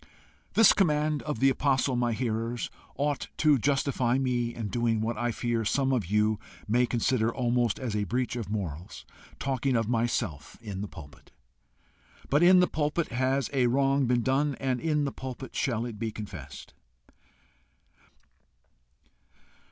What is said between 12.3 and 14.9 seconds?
But in the pulpit has a wrong been done, and